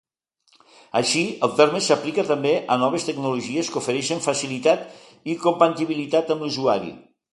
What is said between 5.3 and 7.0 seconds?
i compatibilitat amb l'usuari.